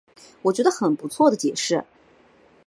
[0.41, 1.85] 我觉得很不错的解释